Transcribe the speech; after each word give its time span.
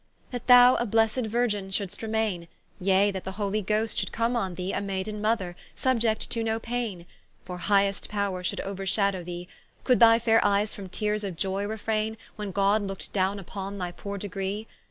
That 0.31 0.47
thou 0.47 0.77
a 0.77 0.87
blessed 0.87 1.27
Virgin 1.27 1.69
shouldst 1.69 2.01
remaine, 2.01 2.47
Yea 2.79 3.11
that 3.11 3.23
the 3.23 3.33
holy 3.33 3.61
Ghost 3.61 3.99
should 3.99 4.11
come 4.11 4.35
on 4.35 4.55
thee 4.55 4.73
A 4.73 4.81
maiden 4.81 5.21
Mother, 5.21 5.55
subiect 5.77 6.27
to 6.29 6.43
no 6.43 6.59
paine, 6.59 7.05
For 7.45 7.59
highest 7.59 8.09
powre 8.09 8.43
should 8.43 8.61
ouershadow 8.65 9.23
thee: 9.23 9.47
Could 9.83 9.99
thy 9.99 10.17
faire 10.17 10.43
eyes 10.43 10.73
from 10.73 10.89
teares 10.89 11.23
of 11.23 11.35
joy 11.35 11.67
refraine, 11.67 12.17
When 12.35 12.49
God 12.49 12.81
look'd 12.81 13.13
downe 13.13 13.43
vpon 13.43 13.77
thy 13.77 13.91
poore 13.91 14.17
degree? 14.17 14.65